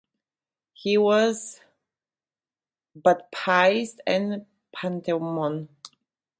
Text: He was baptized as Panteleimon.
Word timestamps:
He 0.73 0.97
was 0.97 1.59
baptized 2.95 4.01
as 4.07 4.41
Panteleimon. 4.75 5.67